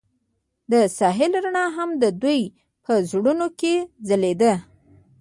[0.71, 2.41] د ساحل رڼا هم د دوی
[2.85, 3.75] په زړونو کې
[4.07, 4.53] ځلېده.